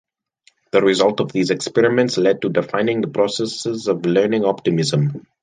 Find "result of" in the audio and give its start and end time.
0.81-1.31